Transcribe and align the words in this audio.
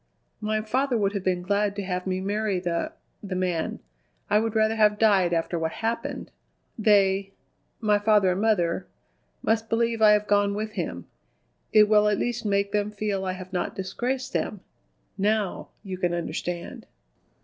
"My 0.39 0.61
father 0.61 0.97
would 0.97 1.13
have 1.13 1.23
been 1.23 1.43
glad 1.43 1.75
to 1.75 1.83
have 1.83 2.07
me 2.07 2.21
marry 2.21 2.59
the 2.59 2.93
the 3.21 3.35
man. 3.35 3.81
I 4.31 4.39
would 4.39 4.55
rather 4.55 4.75
have 4.75 4.97
died 4.97 5.31
after 5.31 5.59
what 5.59 5.73
happened! 5.73 6.31
They 6.75 7.33
my 7.81 7.99
father 7.99 8.31
and 8.31 8.41
mother 8.41 8.87
must 9.43 9.69
believe 9.69 10.01
I 10.01 10.13
have 10.13 10.25
gone 10.25 10.55
with 10.55 10.71
him. 10.71 11.05
It 11.71 11.87
will 11.87 12.07
at 12.09 12.17
least 12.17 12.47
make 12.47 12.71
them 12.71 12.89
feel 12.89 13.25
I 13.25 13.33
have 13.33 13.53
not 13.53 13.75
disgraced 13.75 14.33
them. 14.33 14.61
Now 15.19 15.67
you 15.83 15.99
can 15.99 16.15
understand!" 16.15 16.87